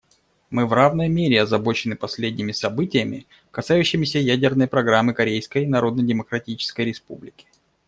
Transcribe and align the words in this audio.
Мы 0.49 0.65
в 0.65 0.73
равной 0.73 1.09
мере 1.09 1.39
озабочены 1.43 1.95
последними 1.95 2.53
событиями, 2.53 3.27
касающимися 3.51 4.17
ядерной 4.17 4.65
программы 4.67 5.13
Корейской 5.13 5.67
Народно-Демократической 5.67 6.85
Республики. 6.85 7.45